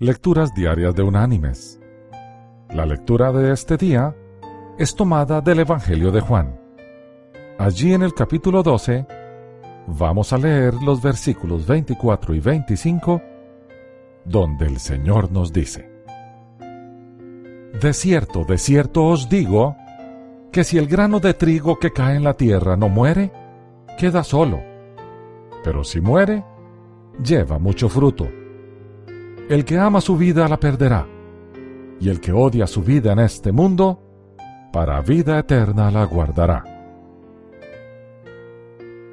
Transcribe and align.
Lecturas 0.00 0.54
Diarias 0.54 0.94
de 0.94 1.02
Unánimes. 1.02 1.80
La 2.70 2.86
lectura 2.86 3.32
de 3.32 3.52
este 3.52 3.76
día 3.76 4.14
es 4.78 4.94
tomada 4.94 5.40
del 5.40 5.58
Evangelio 5.58 6.12
de 6.12 6.20
Juan. 6.20 6.56
Allí 7.58 7.92
en 7.92 8.04
el 8.04 8.14
capítulo 8.14 8.62
12 8.62 9.04
vamos 9.88 10.32
a 10.32 10.38
leer 10.38 10.74
los 10.74 11.02
versículos 11.02 11.66
24 11.66 12.32
y 12.32 12.38
25 12.38 13.20
donde 14.24 14.66
el 14.66 14.78
Señor 14.78 15.32
nos 15.32 15.52
dice, 15.52 15.90
De 17.80 17.92
cierto, 17.92 18.44
de 18.44 18.56
cierto 18.56 19.04
os 19.04 19.28
digo, 19.28 19.76
que 20.52 20.62
si 20.62 20.78
el 20.78 20.86
grano 20.86 21.18
de 21.18 21.34
trigo 21.34 21.80
que 21.80 21.90
cae 21.90 22.14
en 22.14 22.22
la 22.22 22.34
tierra 22.34 22.76
no 22.76 22.88
muere, 22.88 23.32
queda 23.98 24.22
solo, 24.22 24.60
pero 25.64 25.82
si 25.82 26.00
muere, 26.00 26.44
lleva 27.20 27.58
mucho 27.58 27.88
fruto. 27.88 28.37
El 29.48 29.64
que 29.64 29.78
ama 29.78 30.02
su 30.02 30.18
vida 30.18 30.46
la 30.46 30.60
perderá, 30.60 31.06
y 31.98 32.10
el 32.10 32.20
que 32.20 32.32
odia 32.32 32.66
su 32.66 32.82
vida 32.82 33.12
en 33.12 33.20
este 33.20 33.50
mundo, 33.50 33.98
para 34.74 35.00
vida 35.00 35.38
eterna 35.38 35.90
la 35.90 36.04
guardará. 36.04 36.64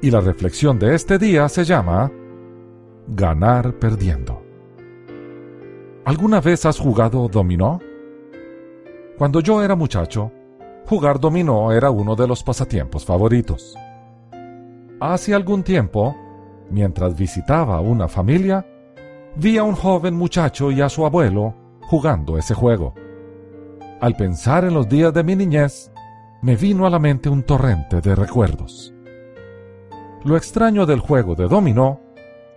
Y 0.00 0.08
la 0.08 0.20
reflexión 0.20 0.78
de 0.78 0.94
este 0.94 1.18
día 1.18 1.48
se 1.48 1.64
llama 1.64 2.12
Ganar 3.08 3.74
perdiendo. 3.80 4.40
¿Alguna 6.04 6.40
vez 6.40 6.64
has 6.64 6.78
jugado 6.78 7.26
dominó? 7.26 7.80
Cuando 9.18 9.40
yo 9.40 9.64
era 9.64 9.74
muchacho, 9.74 10.30
jugar 10.86 11.18
dominó 11.18 11.72
era 11.72 11.90
uno 11.90 12.14
de 12.14 12.28
los 12.28 12.44
pasatiempos 12.44 13.04
favoritos. 13.04 13.76
Hace 15.00 15.34
algún 15.34 15.64
tiempo, 15.64 16.14
mientras 16.70 17.18
visitaba 17.18 17.80
una 17.80 18.06
familia, 18.06 18.64
vi 19.36 19.58
a 19.58 19.62
un 19.62 19.74
joven 19.74 20.14
muchacho 20.14 20.70
y 20.70 20.80
a 20.80 20.88
su 20.88 21.04
abuelo 21.06 21.54
jugando 21.82 22.38
ese 22.38 22.54
juego. 22.54 22.94
Al 24.00 24.16
pensar 24.16 24.64
en 24.64 24.74
los 24.74 24.88
días 24.88 25.12
de 25.12 25.24
mi 25.24 25.36
niñez, 25.36 25.92
me 26.42 26.56
vino 26.56 26.86
a 26.86 26.90
la 26.90 26.98
mente 26.98 27.28
un 27.28 27.42
torrente 27.42 28.00
de 28.00 28.14
recuerdos. 28.14 28.94
Lo 30.24 30.36
extraño 30.36 30.86
del 30.86 31.00
juego 31.00 31.34
de 31.34 31.48
dominó 31.48 32.00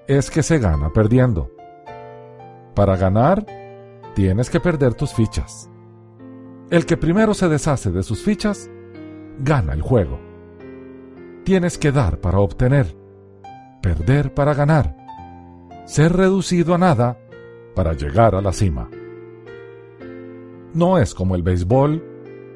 es 0.08 0.30
que 0.30 0.44
se 0.44 0.60
gana 0.60 0.92
perdiendo. 0.92 1.52
Para 2.76 2.96
ganar, 2.96 3.46
tienes 4.16 4.50
que 4.50 4.60
perder 4.60 4.94
tus 4.94 5.14
fichas. 5.14 5.70
El 6.70 6.86
que 6.86 6.98
primero 6.98 7.34
se 7.34 7.50
deshace 7.50 7.92
de 7.92 8.04
sus 8.04 8.24
fichas, 8.24 8.70
gana 9.40 9.74
el 9.74 9.82
juego. 9.82 10.20
Tienes 11.44 11.78
que 11.78 11.92
dar 11.92 12.20
para 12.20 12.40
obtener, 12.40 12.96
perder 13.82 14.34
para 14.34 14.54
ganar, 14.54 15.03
ser 15.86 16.14
reducido 16.14 16.74
a 16.74 16.78
nada 16.78 17.20
para 17.76 17.94
llegar 17.94 18.36
a 18.36 18.42
la 18.42 18.54
cima. 18.54 18.90
No 20.74 20.98
es 20.98 21.14
como 21.14 21.36
el 21.36 21.44
béisbol, 21.44 22.04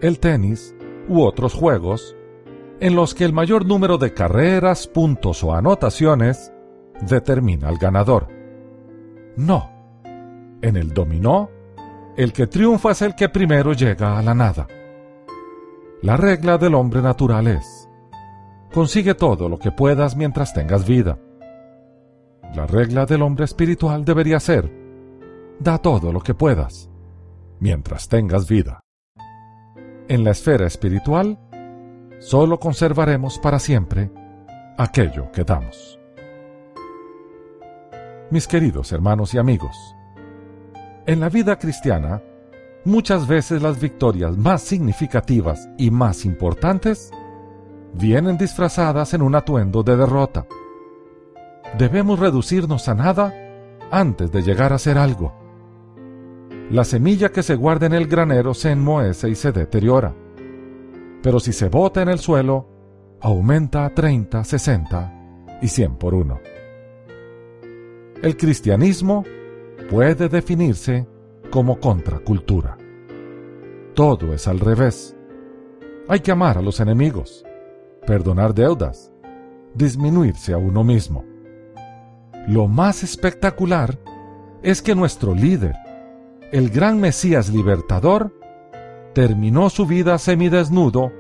el 0.02 0.20
tenis 0.20 0.76
u 1.08 1.22
otros 1.22 1.54
juegos 1.54 2.16
en 2.80 2.96
los 2.96 3.16
que 3.16 3.26
el 3.26 3.34
mayor 3.34 3.66
número 3.66 3.98
de 3.98 4.14
carreras, 4.14 4.88
puntos 4.88 5.44
o 5.44 5.54
anotaciones 5.54 6.52
determina 7.02 7.70
al 7.70 7.78
ganador. 7.78 8.28
No. 9.36 9.72
En 10.62 10.76
el 10.76 10.94
dominó, 10.94 11.50
el 12.16 12.34
que 12.34 12.48
triunfa 12.48 12.92
es 12.92 13.02
el 13.02 13.16
que 13.16 13.30
primero 13.30 13.74
llega 13.74 14.18
a 14.18 14.22
la 14.22 14.34
nada. 14.34 14.68
La 16.02 16.18
regla 16.18 16.58
del 16.58 16.76
hombre 16.76 17.02
natural 17.02 17.48
es, 17.48 17.90
consigue 18.74 19.16
todo 19.16 19.50
lo 19.50 19.58
que 19.58 19.72
puedas 19.72 20.16
mientras 20.16 20.54
tengas 20.54 20.88
vida. 20.88 21.20
La 22.56 22.66
regla 22.66 23.06
del 23.06 23.22
hombre 23.22 23.46
espiritual 23.46 24.06
debería 24.06 24.40
ser, 24.40 24.72
da 25.60 25.78
todo 25.78 26.12
lo 26.12 26.22
que 26.22 26.34
puedas, 26.34 26.90
mientras 27.60 28.08
tengas 28.08 28.48
vida. 28.48 28.80
En 30.08 30.24
la 30.24 30.32
esfera 30.32 30.66
espiritual, 30.66 31.38
solo 32.20 32.60
conservaremos 32.60 33.38
para 33.40 33.60
siempre 33.60 34.12
aquello 34.78 35.32
que 35.32 35.44
damos. 35.44 36.00
Mis 38.32 38.48
queridos 38.48 38.92
hermanos 38.92 39.34
y 39.34 39.38
amigos, 39.38 39.76
en 41.06 41.20
la 41.20 41.30
vida 41.30 41.60
cristiana, 41.60 42.22
muchas 42.86 43.28
veces 43.28 43.62
las 43.62 43.80
victorias 43.80 44.38
más 44.38 44.62
significativas 44.62 45.70
y 45.78 45.92
más 45.92 46.26
importantes 46.26 47.12
vienen 47.94 48.38
disfrazadas 48.38 49.14
en 49.14 49.22
un 49.22 49.36
atuendo 49.36 49.84
de 49.84 49.96
derrota 49.96 50.46
debemos 51.78 52.20
reducirnos 52.20 52.88
a 52.90 52.96
nada 52.96 53.34
antes 53.92 54.32
de 54.32 54.42
llegar 54.42 54.74
a 54.74 54.80
ser 54.80 54.98
algo. 54.98 55.34
La 56.72 56.84
semilla 56.84 57.30
que 57.30 57.44
se 57.44 57.56
guarda 57.56 57.86
en 57.86 57.94
el 57.94 58.08
granero 58.08 58.54
se 58.54 58.72
enmohece 58.72 59.30
y 59.30 59.36
se 59.36 59.52
deteriora. 59.52 60.14
Pero 61.22 61.40
si 61.40 61.54
se 61.54 61.70
bota 61.70 62.02
en 62.02 62.10
el 62.10 62.20
suelo, 62.20 62.68
aumenta 63.22 63.86
a 63.86 63.94
30, 63.94 64.44
60 64.44 65.60
y 65.62 65.68
100 65.68 65.96
por 65.96 66.14
uno. 66.14 66.40
El 68.22 68.36
cristianismo 68.36 69.24
puede 69.90 70.28
definirse 70.28 71.08
como 71.52 71.80
contracultura. 71.80 72.78
Todo 73.94 74.34
es 74.34 74.48
al 74.48 74.60
revés. 74.60 75.16
Hay 76.10 76.20
que 76.20 76.32
amar 76.32 76.58
a 76.58 76.62
los 76.62 76.80
enemigos, 76.80 77.46
perdonar 78.06 78.54
deudas, 78.54 79.14
disminuirse 79.74 80.54
a 80.54 80.58
uno 80.58 80.84
mismo. 80.84 81.37
Lo 82.48 82.68
más 82.68 83.04
espectacular 83.04 84.00
es 84.64 84.82
que 84.82 84.96
nuestro 84.96 85.36
líder, 85.36 85.76
el 86.54 86.70
gran 86.70 86.98
Mesías 86.98 87.50
libertador, 87.50 88.34
terminó 89.14 89.70
su 89.70 89.86
vida 89.86 90.18
semidesnudo 90.18 91.12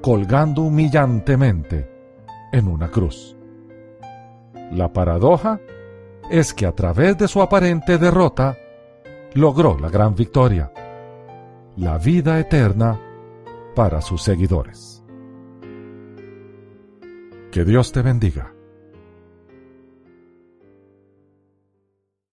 colgando 0.00 0.62
humillantemente 0.62 1.90
en 2.52 2.68
una 2.68 2.92
cruz. 2.92 3.36
La 4.70 4.92
paradoja 4.92 5.60
es 6.30 6.54
que 6.54 6.64
a 6.64 6.72
través 6.72 7.18
de 7.18 7.26
su 7.26 7.42
aparente 7.42 7.98
derrota 7.98 8.56
logró 9.34 9.76
la 9.80 9.88
gran 9.88 10.14
victoria, 10.14 10.72
la 11.76 11.98
vida 11.98 12.38
eterna 12.38 13.00
para 13.74 14.00
sus 14.00 14.22
seguidores. 14.22 15.02
Que 17.50 17.64
Dios 17.64 17.90
te 17.90 18.02
bendiga. 18.02 18.57